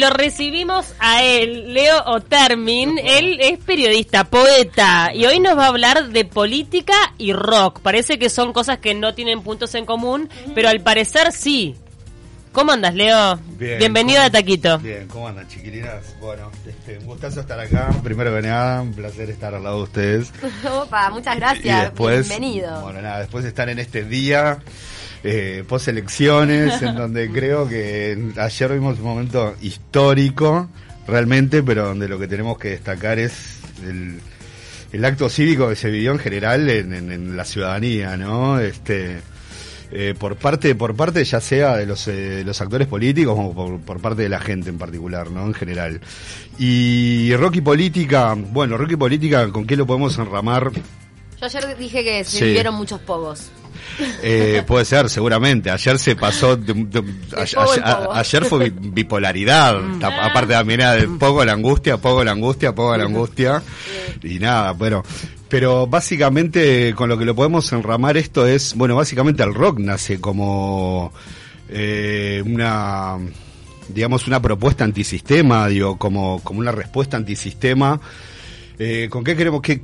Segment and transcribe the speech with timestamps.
[0.00, 2.98] Lo recibimos a él, Leo Otermin.
[3.02, 7.80] Él es periodista, poeta, y hoy nos va a hablar de política y rock.
[7.80, 11.74] Parece que son cosas que no tienen puntos en común, pero al parecer sí.
[12.52, 13.40] ¿Cómo andas, Leo?
[13.58, 14.78] Bien, Bienvenido ¿cómo- a Taquito.
[14.78, 16.14] Bien, ¿cómo andan, chiquilinas?
[16.20, 17.90] Bueno, este, un gustazo estar acá.
[18.04, 20.32] Primero que nada, un placer estar al lado de ustedes.
[20.80, 21.82] Opa, muchas y gracias.
[21.82, 22.82] después, Bienvenido.
[22.82, 24.60] bueno, nada, después de estar en este día
[25.24, 30.68] eh, post elecciones, en donde creo que ayer vimos un momento histórico,
[31.06, 34.20] realmente, pero donde lo que tenemos que destacar es el,
[34.92, 38.58] el acto cívico que se vivió en general en, en- en la ciudadanía, ¿no?
[38.60, 39.20] Este
[39.90, 44.00] eh, por parte por parte ya sea de los, eh, los actores políticos por, por
[44.02, 45.46] parte de la gente en particular, ¿no?
[45.46, 46.00] En general.
[46.58, 50.70] Y Rocky Política, bueno, Rocky Política, ¿con qué lo podemos enramar?
[51.40, 52.44] Yo ayer dije que se Sí.
[52.44, 53.50] vivieron muchos pogos.
[54.22, 55.70] Eh, puede ser, seguramente.
[55.70, 56.56] Ayer se pasó.
[56.56, 56.72] de-
[57.36, 59.80] a- a- ayer fue bi- bipolaridad.
[60.00, 63.62] Ta- Aparte también era de poco la angustia, poco la angustia, poco la angustia.
[64.22, 65.02] Y nada, bueno.
[65.48, 70.20] Pero básicamente con lo que lo podemos enramar esto es, bueno, básicamente el rock nace
[70.20, 71.10] como
[71.70, 73.16] eh, una,
[73.88, 77.98] digamos, una propuesta antisistema, digo, como, como una respuesta antisistema.
[78.78, 79.80] Eh, ¿Con qué queremos, qué,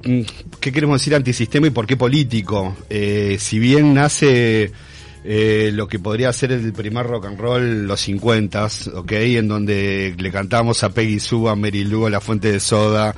[0.60, 2.76] qué queremos decir antisistema y por qué político?
[2.88, 4.70] Eh, si bien nace
[5.24, 9.12] eh, lo que podría ser el primer rock and roll, los 50, ¿ok?
[9.12, 13.14] En donde le cantamos a Peggy Sue, a Mary Lou, a La Fuente de Soda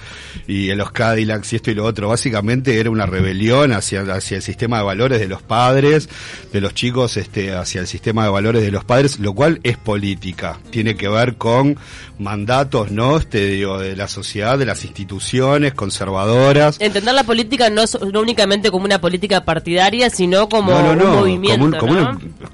[0.46, 2.08] y a los Cadillacs y esto y lo otro.
[2.08, 6.08] Básicamente era una rebelión hacia, hacia el sistema de valores de los padres,
[6.52, 9.76] de los chicos, este, hacia el sistema de valores de los padres, lo cual es
[9.76, 10.58] política.
[10.70, 11.76] Tiene que ver con
[12.18, 13.16] mandatos, ¿no?
[13.18, 16.76] Este, digo, de la sociedad, de las instituciones conservadoras.
[16.80, 21.04] Entender la política no, es- no únicamente como una política partidaria, sino como no, no,
[21.10, 21.95] un movimiento, como un- como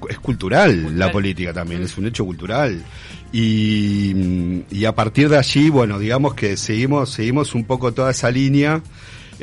[0.09, 2.83] es cultural, la política también, es un hecho cultural.
[3.33, 8.31] Y, y a partir de allí, bueno, digamos que seguimos, seguimos un poco toda esa
[8.31, 8.83] línea,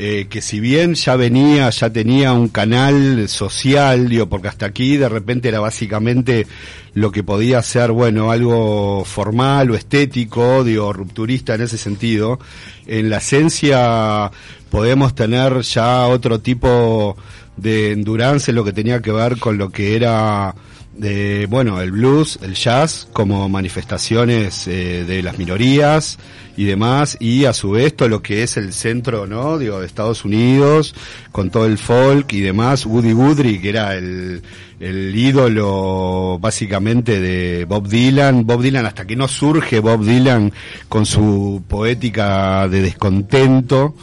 [0.01, 4.95] eh, que si bien ya venía, ya tenía un canal social, digo, porque hasta aquí
[4.95, 6.47] de repente era básicamente
[6.93, 12.39] lo que podía ser, bueno, algo formal o estético, digo, rupturista en ese sentido,
[12.87, 14.31] en la esencia
[14.69, 17.17] podemos tener ya otro tipo
[17.61, 20.53] de endurance en lo que tenía que ver con lo que era
[20.99, 26.17] de, bueno, el blues, el jazz, como manifestaciones eh, de las minorías
[26.57, 29.57] y demás, y a su vez todo lo que es el centro, ¿no?
[29.57, 30.93] Digo, de Estados Unidos,
[31.31, 34.41] con todo el folk y demás, Woody Guthrie, que era el,
[34.81, 40.51] el ídolo básicamente de Bob Dylan, Bob Dylan hasta que no surge Bob Dylan
[40.89, 43.95] con su poética de descontento,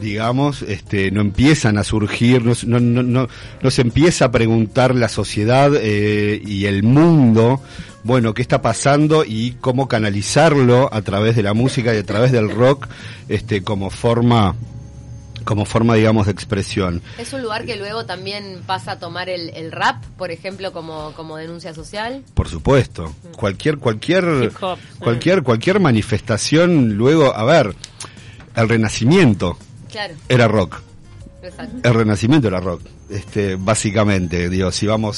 [0.00, 3.28] digamos, este, no empiezan a surgir, no, no, no, no,
[3.62, 7.60] no se empieza a preguntar la sociedad eh, y el mundo,
[8.04, 12.32] bueno, qué está pasando y cómo canalizarlo a través de la música y a través
[12.32, 12.86] del rock,
[13.28, 14.54] este, como forma,
[15.44, 17.02] como forma, digamos, de expresión.
[17.18, 21.12] Es un lugar que luego también pasa a tomar el, el rap, por ejemplo, como,
[21.14, 22.22] como denuncia social.
[22.34, 24.66] Por supuesto, cualquier, cualquier, sí.
[24.98, 27.74] cualquier, cualquier manifestación, luego, a ver,
[28.56, 29.56] el renacimiento
[29.90, 30.80] Claro, era rock.
[31.42, 31.76] exacto.
[31.82, 35.16] El renacimiento era rock, este, básicamente, digo, si vamos,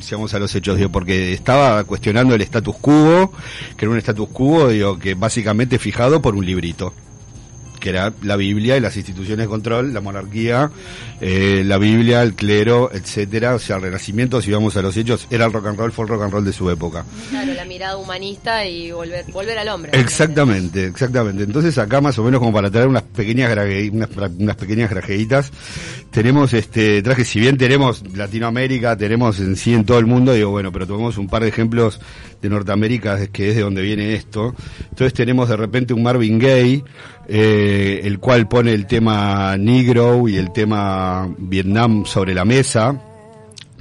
[0.00, 3.32] si vamos a los hechos, digo, porque estaba cuestionando el status quo,
[3.76, 6.94] que era un status quo, digo, que básicamente fijado por un librito,
[7.82, 10.70] que era la Biblia y las instituciones de control, la monarquía,
[11.20, 15.26] eh, la Biblia, el clero, etcétera, o sea, el renacimiento, si vamos a los hechos,
[15.30, 17.04] era el rock and roll, fue el rock and roll de su época.
[17.30, 19.90] Claro, la mirada humanista y volver, volver al hombre.
[19.94, 21.42] Exactamente, exactamente.
[21.42, 25.50] Entonces acá más o menos como para traer unas pequeñas graje- unas, unas pequeñas grajeitas,
[26.12, 30.50] tenemos este traje, si bien tenemos Latinoamérica, tenemos en sí en todo el mundo, digo
[30.50, 32.00] bueno, pero tomamos un par de ejemplos
[32.40, 34.54] de Norteamérica, que es de donde viene esto.
[34.90, 36.84] Entonces tenemos de repente un Marvin Gaye,
[37.28, 43.00] eh, el cual pone el tema Negro y el tema Vietnam sobre la mesa.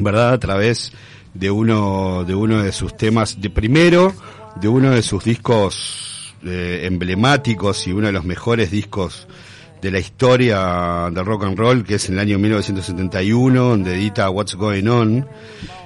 [0.03, 0.33] ¿verdad?
[0.33, 0.91] A través
[1.33, 4.13] de uno de uno de sus temas, de primero,
[4.55, 9.27] de uno de sus discos eh, emblemáticos y uno de los mejores discos
[9.81, 14.29] de la historia del rock and roll, que es en el año 1971, donde edita
[14.29, 15.27] What's Going On,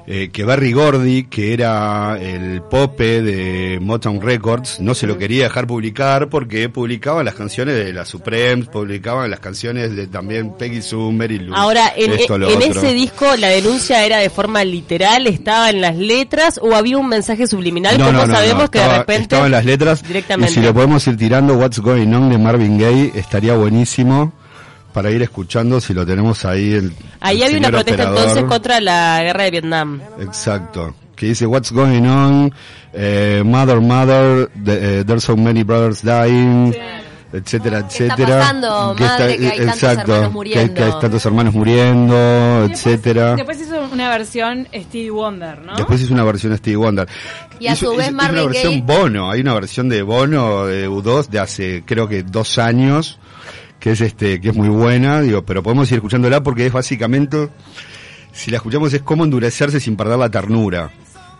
[0.07, 5.45] eh, que Barry Gordy, que era el pope de Motown Records, no se lo quería
[5.45, 10.83] dejar publicar porque publicaba las canciones de la Supremes, publicaban las canciones de también Peggy
[10.83, 11.55] Sue, Mary Lou.
[11.55, 12.81] Ahora, en, esto, lo en otro.
[12.81, 17.09] ese disco la denuncia era de forma literal, estaba en las letras o había un
[17.09, 19.21] mensaje subliminal, como sabemos que estaba, de repente...
[19.23, 20.51] estaba en las letras directamente.
[20.51, 24.33] y si le podemos ir tirando What's Going On de Marvin Gaye estaría buenísimo
[24.95, 26.71] para ir escuchando si lo tenemos ahí.
[26.74, 28.18] El, Ahí el había una protesta operador.
[28.19, 30.01] entonces contra la guerra de Vietnam.
[30.21, 30.95] Exacto.
[31.15, 32.53] que dice What's going on,
[32.94, 36.74] eh, Mother, Mother, the- eh, there's so many brothers dying,
[37.31, 38.39] etcétera, ¿Qué está etcétera.
[38.39, 40.74] pasando, madre, que hay tantos hermanos que hay- muriendo?
[40.75, 43.36] que hay tantos hermanos muriendo, etcétera.
[43.36, 45.75] Después hizo una versión Stevie Wonder, ¿no?
[45.77, 47.07] Después hizo una versión Stevie Wonder.
[47.59, 50.01] Y a Hizo- su vez hizo- hizo Marvin una versión Bono, hay una versión de
[50.01, 53.19] Bono de U2 de hace creo que dos años
[53.85, 57.49] que es este que es muy buena, digo, pero podemos ir escuchándola porque es básicamente
[58.33, 60.89] si la escuchamos es como endurecerse sin perder la ternura.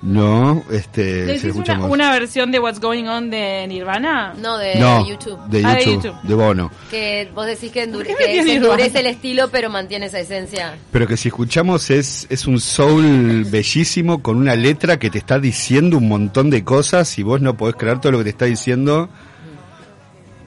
[0.04, 4.36] No, este ¿Les si la hizo una, versión de What's Going On de Nirvana?
[4.40, 5.40] No, de no, YouTube.
[5.48, 6.70] de Ah, de YouTube, de Bono.
[6.92, 10.06] Que vos decís que, endure- ¿Por qué me que se endurece el estilo, pero mantiene
[10.06, 10.78] esa esencia.
[10.92, 15.40] Pero que si escuchamos es, es un soul bellísimo con una letra que te está
[15.40, 18.46] diciendo un montón de cosas y vos no podés creer todo lo que te está
[18.46, 19.10] diciendo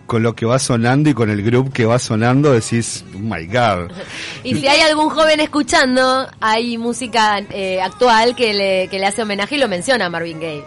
[0.08, 3.46] con lo que va sonando y con el grupo que va sonando decís, oh my
[3.46, 3.93] god.
[4.43, 9.22] Y si hay algún joven escuchando, hay música eh, actual que le, que le hace
[9.22, 10.64] homenaje y lo menciona a Marvin Gaye.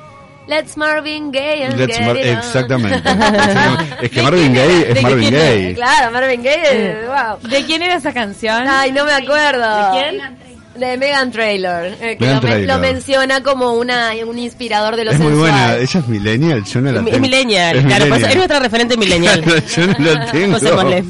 [0.48, 2.38] Let's Marvin Gaye and Let's get Mar- it on.
[2.38, 3.10] exactamente.
[4.02, 4.54] es que ¿De Marvin?
[4.54, 5.32] Gaye es ¿De Marvin?
[5.32, 5.74] Gaye.
[5.76, 7.50] Claro, Marvin Gaye, eh, wow.
[7.50, 8.68] ¿De quién era esa canción?
[8.68, 9.94] Ay, no me acuerdo.
[9.94, 10.38] ¿De quién?
[10.76, 15.28] De Megan Traylor, eh, que lo, menciona como una un inspirador de lo Es muy
[15.34, 15.52] sensual.
[15.52, 17.20] buena, ella es millennial, yo no la Es tengo.
[17.20, 18.30] millennial, Es claro, pues millennial.
[18.32, 19.44] es nuestra referente millennial.
[19.76, 20.54] yo no la tengo.
[20.54, 21.04] Pasémosle.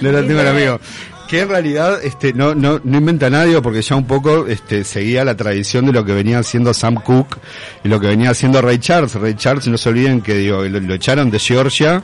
[0.00, 0.80] No la tengo el amigo.
[1.28, 5.24] Que en realidad este no, no, no inventa nadie porque ya un poco este seguía
[5.24, 7.38] la tradición de lo que venía haciendo Sam Cooke
[7.84, 9.14] y lo que venía haciendo Ray Charles.
[9.14, 12.02] Ray Charles, no se olviden que digo, lo, lo echaron de Georgia,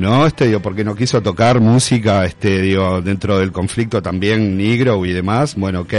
[0.00, 0.26] ¿no?
[0.26, 5.12] Este digo, porque no quiso tocar música, este digo, dentro del conflicto también negro y
[5.12, 5.54] demás.
[5.54, 5.94] Bueno, ok.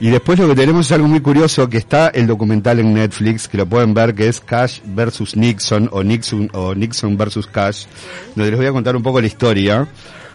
[0.00, 3.48] Y después lo que tenemos es algo muy curioso, que está el documental en Netflix,
[3.48, 7.86] que lo pueden ver, que es Cash versus Nixon, o Nixon, o Nixon versus Cash,
[8.34, 9.88] donde les voy a contar un poco la historia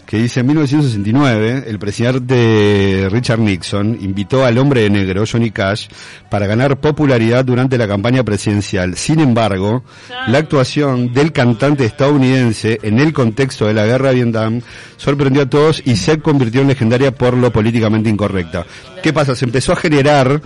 [0.06, 5.88] que dice en 1969 el presidente Richard Nixon invitó al hombre de negro Johnny Cash
[6.30, 8.96] para ganar popularidad durante la campaña presidencial.
[8.96, 9.84] Sin embargo,
[10.28, 14.62] la actuación del cantante estadounidense en el contexto de la guerra de Vietnam
[14.98, 18.66] sorprendió a todos y se convirtió en legendaria por lo políticamente incorrecta.
[19.02, 19.36] ¿Qué pasa?
[19.36, 20.42] Se empezó a generar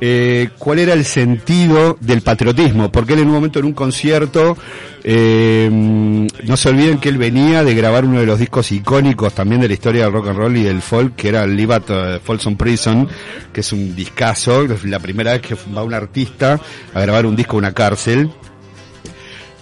[0.00, 4.56] eh, cuál era el sentido del patriotismo, porque él en un momento en un concierto,
[5.02, 9.60] eh, no se olviden que él venía de grabar uno de los discos icónicos también
[9.60, 12.20] de la historia del rock and roll y del folk, que era Live at eh,
[12.22, 13.08] Folsom Prison,
[13.52, 16.60] que es un discazo, la primera vez que va un artista
[16.94, 18.30] a grabar un disco en una cárcel.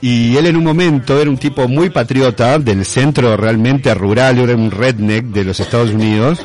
[0.00, 4.54] Y él en un momento era un tipo muy patriota del centro realmente rural, era
[4.54, 6.38] un redneck de los Estados Unidos,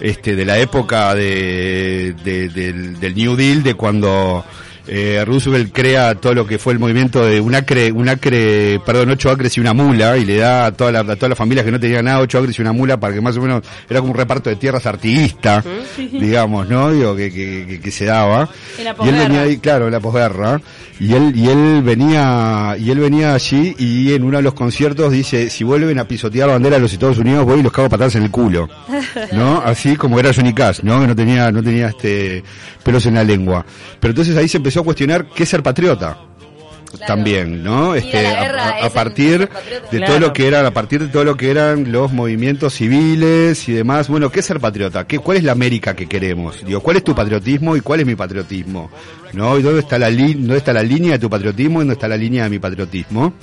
[0.00, 4.44] este, de la época de, de- del, del New Deal, de cuando
[4.88, 9.10] eh, Roosevelt crea todo lo que fue el movimiento de un acre, un acre, perdón,
[9.10, 11.64] ocho acres y una mula, y le da a toda la, a todas las familias
[11.64, 14.00] que no tenían nada, ocho acres y una mula, para que más o menos era
[14.00, 15.62] como un reparto de tierras artiguista,
[15.96, 16.90] digamos, ¿no?
[16.92, 18.48] Digo, que, que, que- que se daba.
[18.78, 20.60] En la y él venía ahí, claro, en la posguerra,
[21.00, 25.12] y él, y él venía, y él venía allí, y en uno de los conciertos
[25.12, 28.14] dice, si vuelven a pisotear bandera de los Estados Unidos, voy y los cago patadas
[28.16, 28.68] en el culo.
[29.32, 29.62] ¿No?
[29.64, 31.00] Así como era Johnny Cash, ¿no?
[31.00, 32.42] Que no tenía, no tenía este,
[32.82, 33.64] pelos en la lengua.
[34.00, 36.18] Pero entonces ahí se empezó a cuestionar qué es ser patriota.
[37.06, 37.94] También, ¿no?
[37.94, 39.46] Este, a, partir
[39.92, 43.68] de todo lo que era, a partir de todo lo que eran los movimientos civiles
[43.68, 44.08] y demás.
[44.08, 45.06] Bueno, ¿qué es ser patriota?
[45.06, 46.64] ¿Qué, ¿Cuál es la América que queremos?
[46.64, 48.90] Digo, ¿cuál es tu patriotismo y cuál es mi patriotismo?
[49.34, 49.58] ¿No?
[49.58, 52.08] ¿Y dónde está la li- dónde está la línea de tu patriotismo y dónde está
[52.08, 53.34] la línea de mi patriotismo?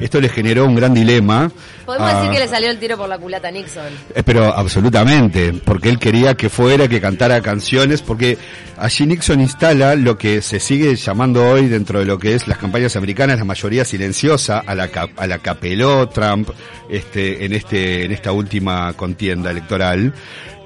[0.00, 1.50] Esto le generó un gran dilema.
[1.86, 3.84] Podemos a- decir que le salió el tiro por la culata a Nixon.
[4.14, 8.38] eh, Pero absolutamente, porque él quería que fuera, que cantara canciones, porque
[8.78, 12.58] allí Nixon instala lo que se sigue llamando hoy dentro de lo que es las
[12.58, 16.50] campañas americanas, la mayoría silenciosa, a la, cap- a la que apeló Trump
[16.90, 20.12] este, en, este, en esta última contienda electoral,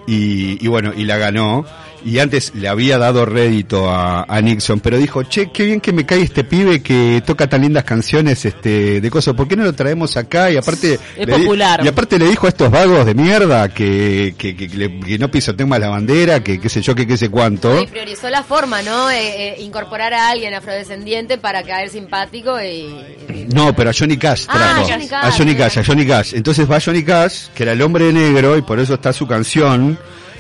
[0.07, 1.65] y, y bueno, y la ganó.
[2.05, 5.93] Y antes le había dado rédito a, a Nixon, pero dijo, che, qué bien que
[5.93, 9.65] me cae este pibe que toca tan lindas canciones este, de cosas, ¿por qué no
[9.65, 10.51] lo traemos acá?
[10.51, 11.81] Y aparte, Es le popular.
[11.85, 15.19] y aparte le dijo a estos vagos de mierda que, que, que, que le- que
[15.19, 17.83] no pisoteen más la bandera, que qué sé yo, que qué sé cuánto.
[17.83, 19.11] Y priorizó la forma, ¿no?
[19.11, 23.47] Eh, eh, incorporar a alguien afrodescendiente para caer simpático y...
[23.53, 24.89] No, pero a Johnny Cash Ah, trajo.
[24.91, 25.25] Johnny Cash.
[25.25, 26.35] a Johnny Cash, a Johnny Cash.
[26.35, 29.99] Entonces va Johnny Cash, que era el hombre negro, y por eso está su canción.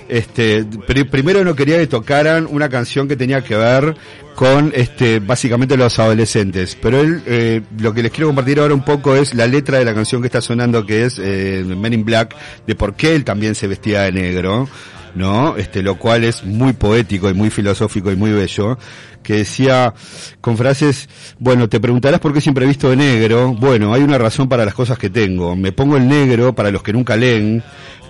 [0.08, 3.96] Este, pri- primero no quería que tocaran una canción que tenía que ver
[4.34, 8.84] con este básicamente los adolescentes pero él eh, lo que les quiero compartir ahora un
[8.84, 12.04] poco es la letra de la canción que está sonando que es eh, Men in
[12.04, 12.36] Black
[12.66, 14.68] de por qué él también se vestía de negro
[15.14, 18.78] no este lo cual es muy poético y muy filosófico y muy bello
[19.22, 19.92] que decía
[20.40, 21.08] con frases,
[21.40, 23.54] bueno, te preguntarás por qué siempre visto de negro.
[23.54, 25.56] Bueno, hay una razón para las cosas que tengo.
[25.56, 27.60] Me pongo el negro para los que nunca leen,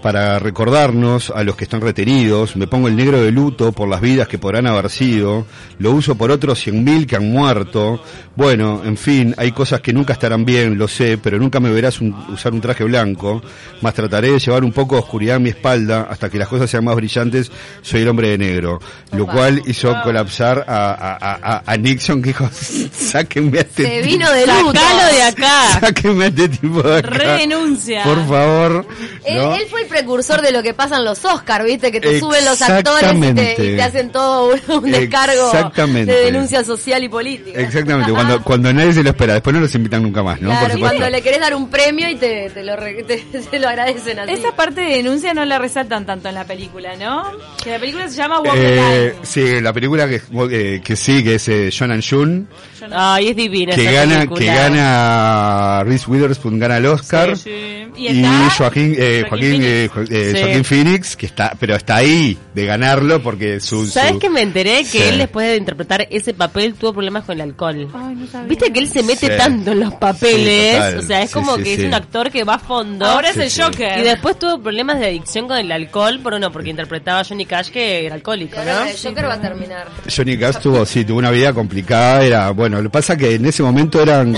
[0.07, 4.01] para recordarnos a los que están retenidos, me pongo el negro de luto por las
[4.01, 5.47] vidas que podrán haber sido,
[5.81, 8.01] lo uso por otros cien mil que han muerto,
[8.37, 12.01] bueno, en fin, hay cosas que nunca estarán bien, lo sé, pero nunca me verás
[12.01, 13.43] un- usar un traje blanco,
[13.81, 16.71] más trataré de llevar un poco de oscuridad en mi espalda hasta que las cosas
[16.71, 17.51] sean más brillantes,
[17.83, 18.79] soy el hombre de negro,
[19.11, 19.33] lo Opa.
[19.33, 22.49] cual hizo colapsar a, a- a- a- a Nixon que dijo,
[22.93, 24.07] sáquenme a este Se tipo".
[24.07, 24.73] vino de luto.
[25.13, 25.81] De acá.
[25.81, 27.11] Sáquenme a este tipo de acá.
[27.11, 28.05] Redenuncia.
[28.05, 28.87] Por favor.
[29.25, 29.55] Él, ¿no?
[29.57, 31.91] él fue el precursor de lo que pasa en los Oscars, ¿viste?
[31.91, 36.13] Que te suben los actores y te, y te hacen todo un, un descargo Exactamente.
[36.13, 37.61] de denuncia social y política.
[37.61, 40.51] Exactamente, cuando, cuando nadie se lo espera, después no los invitan nunca más, ¿no?
[40.51, 43.19] Claro, Por cuando le querés dar un premio y te, te lo, re- te-
[43.51, 44.33] te lo agradecen así.
[44.33, 47.25] Esa parte de denuncia no la resaltan tanto en la película, ¿no?
[47.63, 49.27] Que la película se llama Walk Eh, Line.
[49.27, 52.45] sí, la película que, eh, que sí, que es eh, John and June,
[52.93, 54.41] Ay, es divina que esa gana, película.
[54.41, 57.37] que gana Reese Witherspoon gana el Oscar.
[57.37, 57.76] Sí.
[57.97, 58.25] Y,
[58.57, 60.41] Joaquín, eh, Joaquín, eh, eh, Sí.
[60.43, 64.43] Joaquín Phoenix, que está, pero está ahí de ganarlo porque su, ¿Sabes su- que me
[64.43, 64.99] enteré que Sí.
[65.03, 67.89] él después de interpretar ese papel tuvo problemas con el alcohol?
[67.95, 68.49] Ay, no sabía.
[68.49, 69.33] Viste que él se mete Sí.
[69.37, 71.83] tanto en los papeles, o sea, es Sí, como sí, que sí.
[71.83, 73.05] es un actor que va a fondo.
[73.07, 73.63] Ahora es Sí, el sí.
[73.63, 73.99] Joker.
[73.99, 77.45] Y después tuvo problemas de adicción con el alcohol, pero no, porque interpretaba a Johnny
[77.47, 78.85] Cash que era alcohólico, ¿no?
[78.85, 79.89] el Joker va a terminar.
[80.15, 83.47] Johnny Cash tuvo, sí, tuvo una vida complicada, era, bueno, lo que pasa que en
[83.47, 84.37] ese momento eran,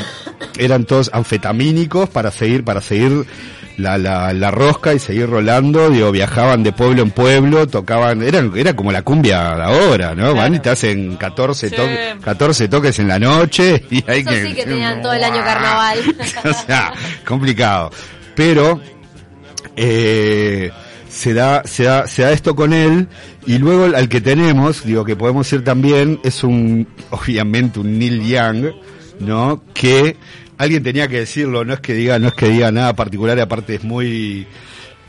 [0.58, 3.24] eran todos anfetamínicos para seguir, para seguir
[3.78, 8.52] la, la, la rosca y seguir rolando, digo, viajaban de pueblo en pueblo, tocaban, eran,
[8.56, 10.34] era como la cumbia de ahora, ¿no?
[10.34, 11.76] Van y te hacen 14, Sí.
[11.76, 14.46] toques 14 toques en la noche y hay Eso que...
[14.46, 15.98] sí que tenían todo el año carnaval.
[16.44, 16.92] o sea,
[17.24, 17.90] complicado.
[18.34, 18.80] Pero,
[19.76, 20.70] eh,
[21.08, 23.08] se da, se da, se da esto con él
[23.46, 28.22] y luego al que tenemos, digo que podemos ir también, es un, obviamente un Neil
[28.26, 28.72] Young,
[29.20, 29.62] ¿no?
[29.72, 30.16] Que
[30.58, 33.76] alguien tenía que decirlo, no es que diga, no es que diga nada particular, aparte
[33.76, 34.46] es muy,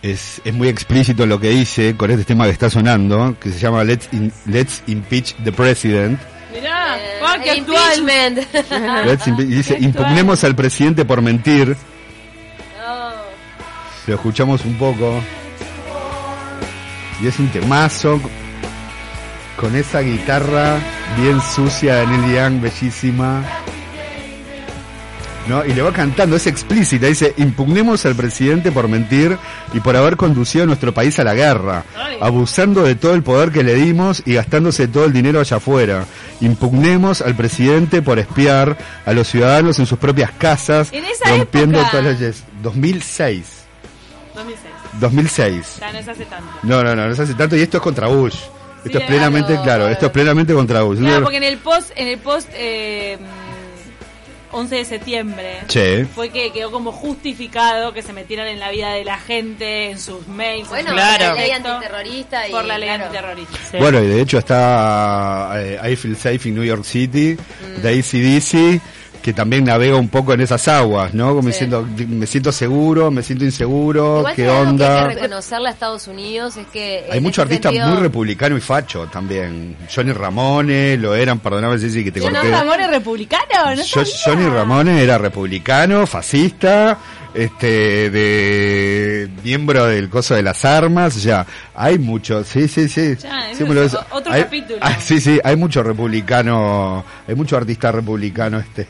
[0.02, 3.60] es, es muy explícito lo que dice con este tema que está sonando, que se
[3.60, 6.20] llama Let's, in- Let's Impeach the President.
[6.54, 8.00] Mirá, Eh, qué actual.
[8.00, 8.38] impeachment.
[9.06, 11.76] Let's impe- y dice, impugnemos al presidente por mentir.
[12.80, 13.10] No.
[14.08, 15.22] Lo escuchamos un poco.
[17.22, 18.20] Y es un temazo
[19.58, 20.78] con esa guitarra
[21.22, 23.44] bien sucia de Neil Young, bellísima.
[25.50, 25.66] ¿No?
[25.66, 29.36] Y le va cantando, es explícita, dice, impugnemos al presidente por mentir
[29.74, 31.84] y por haber conducido a nuestro país a la guerra,
[32.22, 36.06] abusando de todo el poder que le dimos y gastándose todo el dinero allá afuera.
[36.40, 41.80] Impugnemos al presidente por espiar a los ciudadanos en sus propias casas, En esa rompiendo
[41.80, 41.92] época.
[41.92, 42.44] todas las leyes.
[42.62, 43.46] 2006.
[44.36, 44.72] 2006.
[45.00, 45.78] 2006.
[45.80, 46.48] Ya no se hace tanto.
[46.64, 48.36] No, no, no, no se hace tanto y esto es contra Bush.
[48.36, 48.52] Esto
[48.84, 49.08] es claro.
[49.08, 51.00] plenamente, claro, esto es plenamente contra Bush.
[51.00, 53.18] Claro, porque en el post, en el post eh,
[54.52, 55.60] 11 de septiembre
[56.16, 60.00] fue que quedó como justificado que se metieran en la vida de la gente, en
[60.00, 61.26] sus mails, en Bueno, Claro.
[61.36, 63.06] la ley antiterrorista y por la ley claro.
[63.06, 63.58] antiterrorista.
[63.72, 63.78] Sí.
[63.78, 67.82] Bueno, y de hecho está eh, I Feel Safe in New York City, Mm.
[67.82, 68.82] de ACDC,
[69.22, 71.30] que también navega un poco en esas aguas, ¿no?
[71.30, 71.48] Como Sí.
[71.50, 75.02] diciendo, me siento seguro, me siento inseguro, Igual qué que algo que onda.
[75.02, 78.58] hay que reconocerle a Estados Unidos es que Hay muchos ese artistas sentido- muy republicanos
[78.58, 79.76] y facho también.
[79.94, 82.52] Johnny Ramone, lo eran, perdóname Ceci que te ¿Yo no corté.
[82.52, 83.76] Ramón es republicano?
[83.76, 84.04] No Yo-.
[84.26, 86.98] Johnny Ramone era republicano, fascista,
[87.34, 91.46] este, de miembro del coso de las armas, sea,
[91.76, 93.16] hay muchos, sí, sí, sí.
[93.22, 94.80] Ya, Sí, es otro Hay- capítulo.
[94.82, 98.88] ah, sí, sí, hay mucho republicano, hay mucho artista republicano, este.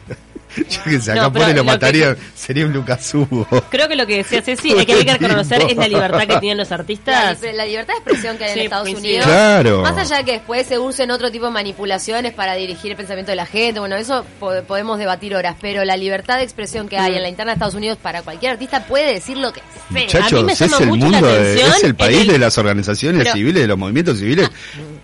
[0.58, 3.48] Yo que sé, acá No, pone lo lo que- mataría, sería un Lucas Hugo.
[3.70, 6.38] Creo que lo que decía Ceci es que hay que reconocer es la libertad que
[6.40, 7.38] tienen los La, artistas.
[7.42, 9.08] la libertad de expresión que hay Sí, en Estados coincido.
[9.10, 9.26] Unidos.
[9.28, 9.82] Claro.
[9.82, 13.32] Más allá de que después se usen otro tipo de manipulaciones para dirigir el pensamiento
[13.32, 16.98] de la gente, bueno, eso po- podemos debatir horas, pero la libertad de expresión que
[16.98, 19.82] hay en la interna de Estados Unidos para cualquier artista puede decir lo que sea.
[19.90, 22.22] a mí Muchachos, me es llama el mucho la mundo, de- atención es el país
[22.22, 24.50] el- de las organizaciones Pero- civiles, de los movimientos civiles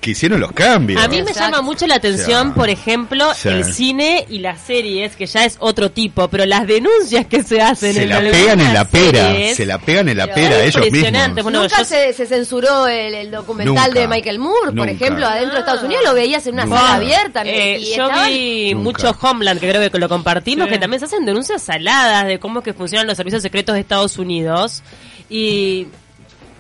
[0.01, 1.01] que hicieron los cambios.
[1.03, 1.39] A mí me Exacto.
[1.41, 5.91] llama mucho la atención, por ejemplo, el cine y las series, que ya es otro
[5.91, 9.55] tipo, pero las denuncias que se hacen se en la pegan en la pera, series,
[9.57, 11.27] se la pegan en la pera es ellos impresionante.
[11.27, 11.43] mismos.
[11.43, 13.99] Bueno, Nunca yo- se, se censuró el, el documental Nunca.
[13.99, 16.77] de Michael Moore, por ejemplo, adentro de Estados Unidos lo veías en una Nunca.
[16.79, 17.41] sala abierta.
[17.45, 18.83] Eh, y yo estaban- vi Nunca.
[18.83, 20.73] mucho Homeland, que creo que lo compartimos, Sí.
[20.73, 23.81] que también se hacen denuncias saladas de cómo es que funcionan los servicios secretos de
[23.81, 24.81] Estados Unidos.
[25.29, 25.87] Y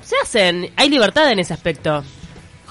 [0.03, 2.03] se hacen, hay libertad en ese aspecto.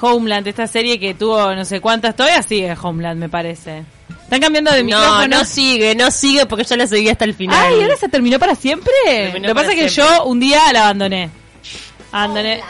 [0.01, 3.85] Homeland, esta serie que tuvo no sé cuántas, todavía sigue Homeland, me parece.
[4.35, 5.29] Están cambiando de No, micrófono.
[5.29, 7.57] no sigue, no sigue porque yo la seguí hasta el final.
[7.57, 8.93] Ay, ahora se terminó para siempre.
[9.05, 10.17] Terminó Lo que pasa es que siempre.
[10.19, 11.31] yo un día la abandoné.
[12.11, 12.61] Abandoné.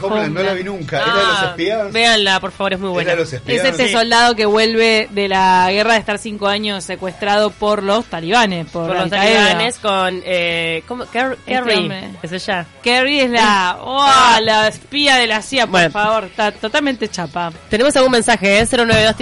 [0.00, 0.96] Homeland no la vi nunca.
[1.02, 1.92] ¿Era de los Ah, espías?
[1.92, 3.10] Véanla, por favor, es muy buena.
[3.10, 3.64] ¿Era de los espías?
[3.64, 3.92] Es este Sí.
[3.92, 8.86] soldado que vuelve de la guerra de estar cinco años secuestrado por los talibanes, por,
[8.88, 10.22] Por los talibanes con...
[10.24, 11.04] Eh, ¿cómo?
[11.06, 12.66] Car- Este Carrie, es ella.
[12.82, 15.90] Kerry es la, oh, la espía de la CIA, por Bueno.
[15.90, 17.52] favor, está totalmente chapa.
[17.68, 18.66] Tenemos algún mensaje, ¿eh?
[18.66, 19.14] 092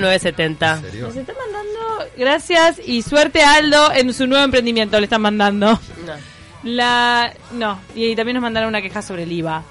[0.00, 1.06] 0970 ¿En serio?
[1.08, 5.72] Nos están mandando gracias y suerte a Aldo en su nuevo emprendimiento, le están mandando.
[6.06, 6.34] No.
[6.64, 9.62] La no, y también nos mandaron una queja sobre el IVA.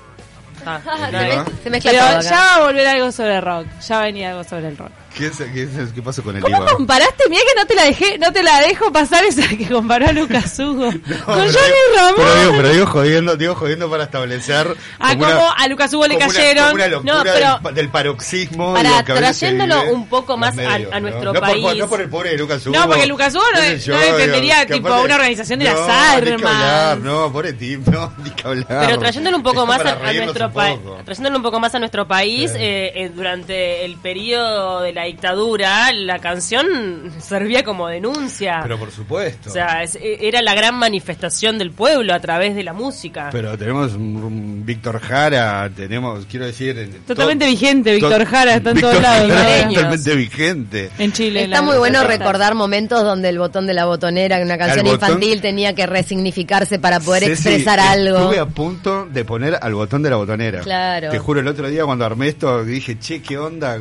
[0.66, 1.46] Ah, ¿El se, IVA?
[1.46, 4.06] mez- se mezcla Pero todo ya va a volver algo sobre rock, ya va a
[4.06, 4.92] venir algo sobre el rock.
[5.18, 6.66] ¿Qué, es- qué, es- qué pasó con el ¿Cómo IVA?
[6.72, 7.26] comparaste?
[7.30, 10.12] Mira que no te la dejé, no te la dejo pasar esa que comparó a
[10.12, 12.14] Lucas Hugo con pero Johnny Ramón.
[12.18, 14.76] Pero digo, pero digo jodiendo, digo jodiendo para establecer.
[15.00, 16.74] Ah, como como una- a Lucas Hugo le una- cayeron.
[16.74, 18.74] una locura No, pero- del, del paroxismo.
[18.74, 21.34] Para trayéndolo un poco más los a- medios, a nuestro ¿no?
[21.34, 21.78] No por- país.
[21.80, 22.76] no por el pobre de Lucas Hugo.
[22.80, 24.18] No, porque Lucas Hugo no- no yo, digo,
[24.66, 25.88] que tipo, aparte- una organización de las no, ni
[26.26, 26.54] que armas.
[26.56, 28.66] hablar, no, pobre tipo, no, ni que hablar.
[28.68, 31.80] Pero trayéndolo un poco Esto más a, a nuestro país, trayéndolo un poco más a
[31.80, 38.60] nuestro país, eh, eh, durante el periodo de la dictadura, la canción servía como denuncia.
[38.64, 39.50] Pero por supuesto.
[39.50, 43.30] o sea, es- eh, era la gran manifestación del pueblo a través de la música.
[43.32, 46.78] Pero tenemos un, un Víctor Jara, tenemos, quiero decir...
[46.78, 49.32] en- Totalmente to- vigente, Víctor to- Jara, está en Víctor todos lados.
[49.74, 50.90] Totalmente vigente.
[51.00, 51.44] En Chile.
[51.46, 55.42] Está muy bueno recordar momentos donde el botón de la botonera, una canción botón- infantil,
[55.42, 58.18] tenía que resignificarse para poder Ceci, expresar algo.
[58.18, 60.62] Estuve a punto de poner al botón de la botonera.
[60.62, 61.10] Claro.
[61.10, 63.78] Te juro, el otro día cuando armé esto, dije, che, ¿qué onda?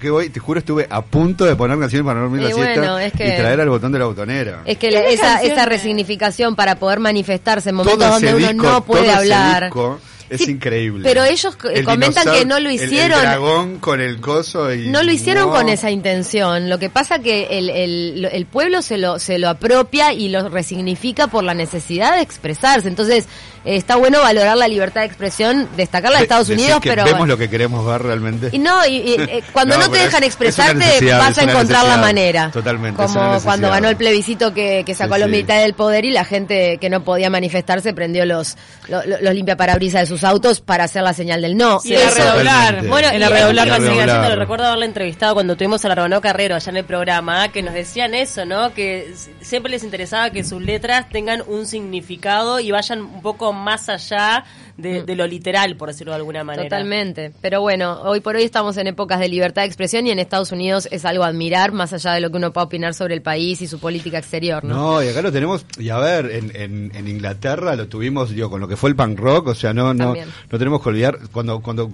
[0.00, 0.28] ¿Qué voy?
[0.30, 3.12] Te juro, estuve a punto de poner canciones para dormir la Y siesta bueno, es
[3.12, 4.62] que- y traer al botón de la botonera.
[4.64, 8.48] Es que ¿Qué la- esa, esa resignificación para poder manifestarse en momentos Todo donde uno
[8.48, 9.62] disco, no puede todo ese hablar.
[9.64, 10.00] disco
[10.30, 11.00] es Sí, increíble.
[11.08, 14.88] pero ellos El comentan que no lo hicieron- El, dragón con el coso y...
[14.88, 15.54] No lo hicieron No.
[15.54, 16.68] con esa intención.
[16.68, 20.50] Lo que pasa que el, el, el pueblo se lo, se lo apropia y lo
[20.50, 22.88] resignifica por la necesidad de expresarse.
[22.88, 23.26] Entonces, eh,
[23.64, 27.04] está bueno valorar la libertad de expresión, destacarla de Estados Unidos, que pero...
[27.04, 28.50] vemos lo que queremos ver realmente.
[28.52, 31.96] Y no, y, y, eh, cuando No, no, te dejan expresarte, vas a encontrar la
[31.98, 32.50] manera.
[32.50, 35.32] Totalmente, Como cuando ganó el plebiscito que, que sacó Sí, a los sí.
[35.32, 38.56] militares del poder y la gente que no podía manifestarse prendió los,
[38.88, 41.80] lo- lo- los limpiaparabrisas de sus autos para hacer la señal del no.
[41.84, 42.86] Y Eso- redoblar.
[42.86, 44.30] Bueno, en la redoblar investigación, Redoblar.
[44.32, 47.74] lo recuerdo haberla entrevistado cuando tuvimos a Arbonao Carrero allá en el programa, que nos
[47.74, 48.72] decían eso, ¿no?
[48.74, 53.57] Que siempre les interesaba que sus letras tengan un significado y vayan un poco más
[53.88, 54.44] allá
[54.76, 56.64] de, de lo literal, por decirlo de alguna manera.
[56.64, 57.32] Totalmente.
[57.40, 60.52] Pero bueno, hoy por hoy estamos en épocas de libertad de expresión y en Estados
[60.52, 63.22] Unidos es algo a admirar, más allá de lo que uno pueda opinar sobre el
[63.22, 64.74] país y su política exterior, ¿no?
[64.74, 68.50] No, y acá lo tenemos, y a ver, en, en, en Inglaterra lo tuvimos, digo,
[68.50, 70.28] con lo que fue el punk rock, o sea, no, no, También.
[70.50, 71.90] no tenemos que olvidar, cuando, cuando,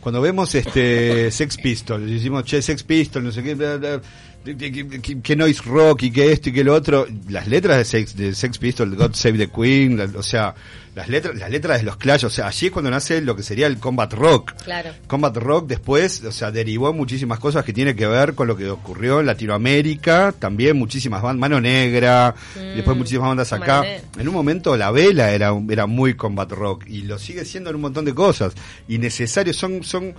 [0.00, 4.00] cuando vemos este Sex Pistols, decimos, che, Sex Pistols, no sé qué, bla, bla, que,
[4.44, 7.84] que- que- que noise rock y que esto y que lo otro, las letras de
[7.84, 10.54] Sex, de Sex Pistols, God Save the Queen, la- o sea,
[10.94, 13.42] las letras, las letras de los Clash, o sea, allí es cuando nace lo que
[13.42, 14.52] sería el combat rock.
[14.62, 14.90] Claro.
[15.08, 18.56] Combat Rock después, o sea, derivó en muchísimas cosas que tiene que ver con lo
[18.56, 23.82] que ocurrió en Latinoamérica, también muchísimas bandas, Mano Negra, y después muchísimas bandas acá.
[24.18, 27.76] En un momento la vela era, era muy Combat Rock y lo sigue siendo en
[27.76, 28.52] un montón de cosas.
[28.86, 30.14] Y necesarios, son, son,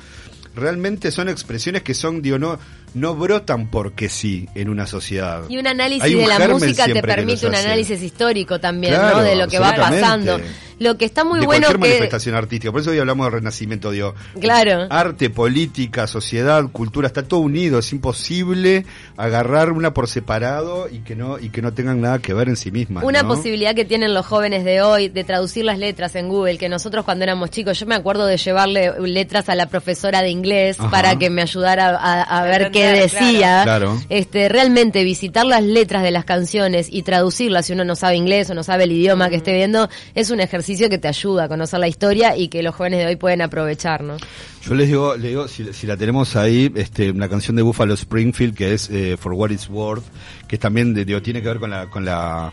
[0.56, 2.60] realmente son expresiones que son, digo, no,
[2.94, 5.44] no brotan porque sí en una sociedad.
[5.50, 9.24] Y un análisis un de la música te permite un análisis histórico también, Claro, ¿no?
[9.24, 10.40] De lo que va pasando.
[10.80, 11.96] Lo que está muy de bueno cualquier que...
[11.96, 12.72] manifestación artística.
[12.72, 14.16] Por eso hoy hablamos de renacimiento, digo.
[14.40, 14.88] Claro.
[14.90, 17.80] Arte, política, sociedad, cultura, está todo unido.
[17.80, 18.86] Es imposible
[19.18, 22.58] agarrar una por separado y que no y que no tengan nada que ver en
[22.58, 23.04] sí mismas.
[23.04, 23.30] Una ¿no?
[23.30, 27.06] posibilidad que tienen los jóvenes de hoy de traducir las letras en Google, que nosotros
[27.06, 30.90] cuando éramos chicos, yo me acuerdo de llevarle letras a la profesora de inglés Ajá.
[30.90, 33.62] para que me ayudara a, a ver qué decía.
[33.64, 34.02] Claro.
[34.10, 38.50] Este, realmente visitar las letras de las canciones y traducirlas si uno no sabe inglés
[38.50, 41.48] o no sabe el idioma que esté viendo, es un ejercicio que te ayuda a
[41.48, 44.18] conocer la historia y que los jóvenes de hoy pueden aprovechar, ¿no?
[44.64, 47.94] Yo les digo, le digo si, si la tenemos ahí, este, una canción de Buffalo
[47.94, 50.04] Springfield que es eh, For What It's Worth,
[50.48, 52.52] que también de- digo, tiene que ver con la, con la,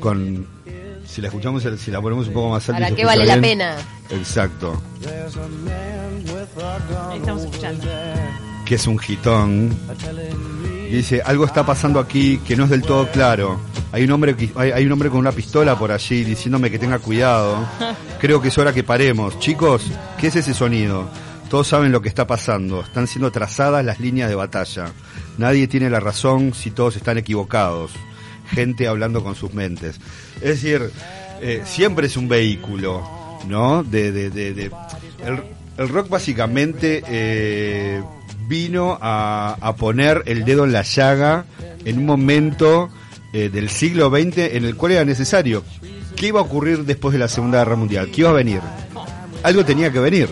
[0.00, 0.46] con,
[1.06, 2.82] si la escuchamos, si la ponemos un poco más alta.
[2.82, 3.76] ¿Para qué vale la pena?
[4.10, 4.82] Exacto.
[7.10, 7.84] Ahí estamos escuchando.
[8.66, 9.76] que es un hitón.
[10.90, 13.60] Dice, algo está pasando aquí que no es del todo claro.
[13.92, 16.98] Hay un hombre hay, hay un hombre con una pistola por allí diciéndome que tenga
[16.98, 17.66] cuidado.
[18.20, 19.38] Creo que es hora que paremos.
[19.38, 19.82] Chicos,
[20.18, 21.08] ¿qué es ese sonido?
[21.50, 22.80] Todos saben lo que está pasando.
[22.82, 24.86] Están siendo trazadas las líneas de batalla.
[25.38, 27.92] Nadie tiene la razón si todos están equivocados.
[28.50, 29.98] Gente hablando con sus mentes.
[30.36, 30.90] Es decir,
[31.40, 33.06] eh, siempre es un vehículo,
[33.46, 33.82] ¿no?
[33.82, 34.70] De, de, de, de-
[35.24, 35.42] el,
[35.76, 38.02] el rock básicamente eh,
[38.48, 41.44] vino a, a poner el dedo en la llaga
[41.84, 42.88] en un momento
[43.32, 45.62] eh, del siglo XX en el cual era necesario.
[46.16, 48.10] ¿Qué iba a ocurrir después de la Segunda Guerra Mundial?
[48.10, 48.60] ¿Qué iba a venir?
[49.42, 50.28] algo tenía que venir.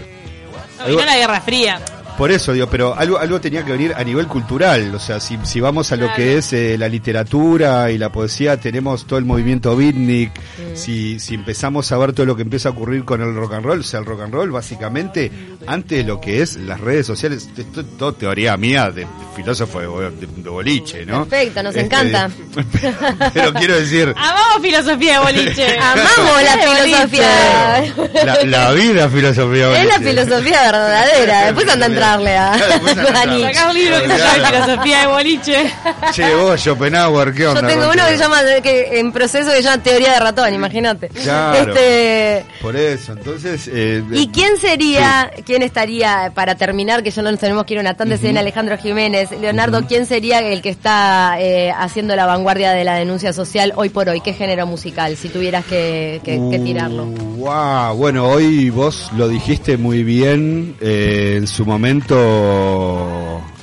[0.78, 1.80] No, vino la Guerra Fría.
[2.16, 4.94] Por eso, digo, pero algo, algo tenía que venir a nivel cultural.
[4.94, 6.16] O sea, si, si vamos a lo Claro.
[6.16, 10.30] que es eh, la literatura y la poesía, tenemos todo el movimiento beatnik.
[10.74, 13.64] Si, si empezamos a ver todo lo que empieza a ocurrir con el rock and
[13.66, 15.30] roll, o sea, el rock and roll básicamente,
[15.66, 19.80] antes de lo que es las redes sociales, esto es todo teoría mía de filósofo
[19.80, 21.26] de, bo- de- de boliche, ¿no?
[21.26, 22.30] Perfecto, nos Este, encanta.
[23.34, 25.78] pero quiero decir, Amamos filosofía de boliche.
[25.80, 27.08] Amamos la boliche.
[27.08, 28.24] filosofía.
[28.24, 30.10] la, la vida filosofía de Es la boliche.
[30.24, 31.44] filosofía verdadera.
[31.46, 33.36] Después anda a entrarle a, Después anda a a entrarle.
[33.36, 33.54] Nietzsche.
[33.54, 35.72] Sacá un libro que se llama Filosofía de boliche.
[36.12, 37.66] Che, vos, Schopenhauer, ¿qué Yo onda?
[37.66, 40.54] tengo con uno que se llama que en proceso que se llama teoría de ratón,
[40.54, 41.08] imagínate.
[41.08, 41.72] Claro.
[41.72, 43.68] Este, Por eso, entonces...
[43.72, 47.78] eh, ¿Y quién sería, quién estaría, para terminar, que ya no nos tenemos que ir
[47.78, 52.14] a una tanda, se viene Alejandro Jiménez, Leonardo, quién sería el que está eh, haciendo
[52.16, 54.20] la vanguardia de la denuncia social hoy por hoy?
[54.20, 57.06] ¿Qué género musical, si tuvieras que, que- que tirarlo?
[57.06, 60.74] Wow, bueno, hoy vos lo dijiste muy bien.
[60.80, 61.95] eh, en su momento,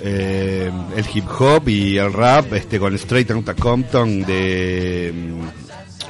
[0.02, 5.14] eh, el hip hop y el rap, este, con Straight Outta Compton de.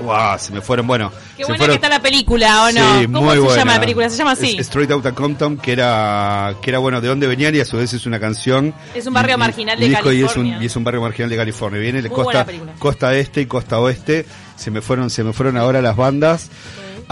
[0.01, 1.11] Wow, se me fueron, bueno.
[1.37, 2.99] Qué se buena fueron- que está la película, ¿o no?
[2.99, 3.55] Sí, ¿Cómo muy se buena.
[3.57, 4.09] llama la película?
[4.09, 4.55] Se llama así.
[4.57, 7.77] Es- Straight Outta Compton, que era, que era bueno, de dónde venían y a su
[7.77, 8.73] vez es una canción.
[8.95, 10.57] Es un barrio Y- marginal de disco y es un- California.
[10.61, 11.79] Y es un barrio marginal de California.
[11.79, 12.45] Viene de costa,
[12.79, 14.25] costa este y costa oeste.
[14.55, 16.49] Se me fueron, se me fueron ahora las bandas.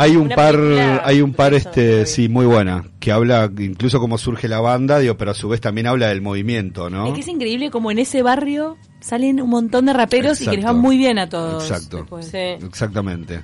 [0.02, 0.60] Hay un par,
[1.04, 5.16] hay un par este, sí, muy buena, que habla incluso cómo surge la banda, digo,
[5.16, 7.06] pero a su vez también habla del movimiento, ¿no?
[7.06, 10.56] Es que es increíble como en ese barrio salen un montón de raperos y que
[10.58, 11.64] les va muy bien a todos.
[11.70, 12.06] Exacto.
[12.22, 12.38] Sí.
[12.38, 13.42] Exactamente.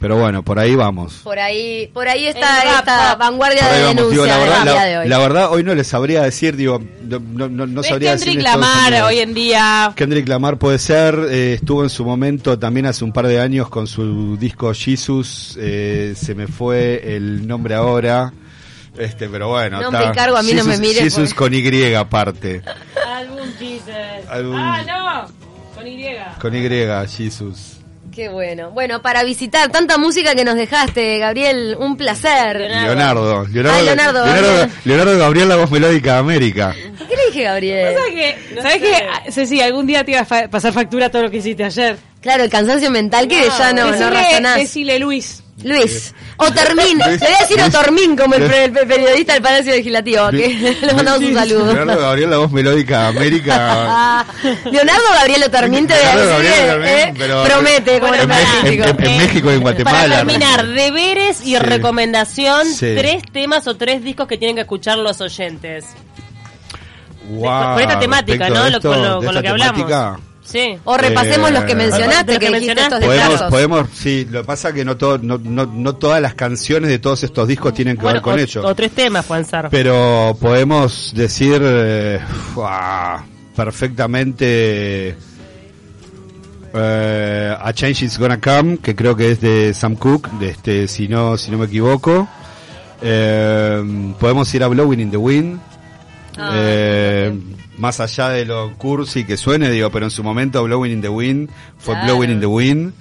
[0.00, 1.14] Pero bueno, por ahí vamos.
[1.24, 3.18] Por ahí, por ahí está El esta rap.
[3.18, 3.96] vanguardia ahí de vamos.
[3.96, 5.08] denuncia Digo, la, verdad, la- de hoy.
[5.08, 7.18] la verdad, hoy no les sabría decir, digo, no,
[7.48, 8.28] no, no, sabría decir.
[8.28, 9.92] Kendrick en Estados Lamar hoy en día.
[9.96, 13.68] Kendrick Lamar puede ser, eh, estuvo en su momento también hace un par de años
[13.70, 18.32] con su disco Jesus, eh, se me fue el nombre ahora,
[18.96, 19.80] este, pero bueno.
[19.80, 22.62] No me encargo, a mí no me mires, Jesus porque- con Y aparte,
[23.58, 24.26] Jesus.
[24.28, 25.48] Ah, no.
[25.74, 26.04] Con Y.
[26.40, 27.74] con Y, Jesus.
[28.14, 28.70] Qué bueno.
[28.72, 32.56] Bueno, para visitar tanta música que nos dejaste, Gabriel, un placer.
[32.58, 34.70] Leonardo, Leonardo, Ah, Leonardo, Leonardo, Gabriel.
[34.84, 36.74] Leonardo Gabriel, la voz melódica de América.
[36.74, 37.94] ¿Qué le dije, Gabriel?
[37.96, 38.54] ¿Sabes qué?
[38.56, 39.30] No ¿Sabes qué?
[39.30, 41.96] Ceci, algún día te iba a fa- pasar factura todo lo que hiciste ayer.
[42.20, 44.56] Claro, el cansancio mental que ya no, no razonás.
[44.56, 45.44] decile Luis.
[45.64, 46.14] Luis.
[46.36, 46.98] Otermín.
[46.98, 50.30] Le voy a decir Otormín como el, periodista del Palacio Legislativo.
[50.30, 51.74] Que le mandamos un saludo.
[51.74, 54.24] Leonardo Gabriel, la voz melódica de América.
[54.70, 59.04] Leonardo Gabriel Otermín te voy a decir, Otermín, eh, pero- promete como en, en- en-
[59.04, 59.98] en México y en Guatemala.
[60.00, 61.58] Para terminar, deberes y Sí.
[61.58, 62.94] recomendación, Sí.
[62.96, 65.86] tres temas o tres discos que tienen que escuchar los oyentes.
[67.30, 68.64] Guau, con esta temática, ¿no?
[68.66, 70.18] esto, con lo, con lo que hablamos.
[70.50, 70.78] Sí.
[70.84, 73.36] O repasemos Eh, los que mencionaste, los que que dijiste estos mencionaste.
[73.50, 76.34] Podemos, podemos, sí, lo que pasa es que no, todo, no, no, no todas las
[76.34, 78.66] canciones de todos estos discos tienen que Bueno, ver con o, ello.
[78.66, 79.68] o tres temas pueden ser.
[79.70, 82.18] Pero podemos decir eh,
[83.54, 85.14] perfectamente
[86.74, 90.88] eh, A Change Is Gonna Come, que creo que es de Sam Cooke, de este,
[90.88, 92.28] si no, si no me equivoco.
[93.02, 95.60] Eh, podemos ir a Blowing in the Wind.
[96.38, 97.38] Ah, Eh,
[97.78, 101.08] más allá de lo cursi que suene, digo, pero en su momento Blowing in the
[101.08, 102.14] Wind fue Claro.
[102.14, 102.92] Blowing in the Wind.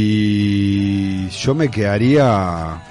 [0.00, 2.82] Y yo me quedaría,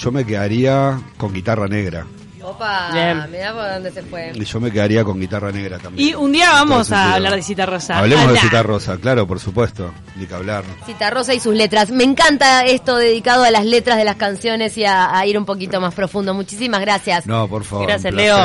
[0.00, 2.06] yo me quedaría con guitarra negra.
[2.50, 3.30] Opa, Bien.
[3.30, 4.32] mirá por dónde se fue.
[4.34, 6.08] Y yo me quedaría con guitarra negra también.
[6.08, 7.98] Y un día vamos a hablar de Cita Rosa.
[7.98, 8.40] Hablemos de Anda.
[8.40, 9.92] Cita Rosa, claro, por supuesto.
[10.16, 10.64] Ni que hablar.
[10.86, 11.90] Cita Rosa y sus letras.
[11.90, 15.44] Me encanta esto dedicado a las letras de las canciones y a, a ir un
[15.44, 16.32] poquito más profundo.
[16.34, 17.26] Muchísimas gracias.
[17.26, 17.86] No, por favor.
[17.86, 18.36] Gracias, Leo.